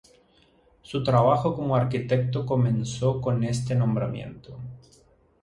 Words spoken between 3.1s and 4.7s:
con este nombramiento.